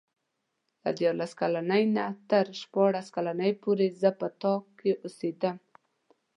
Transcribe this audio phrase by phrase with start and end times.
[0.83, 5.57] له دیارلس کلنۍ نه تر شپاړس کلنۍ پورې زه په تا کې اوسېدم.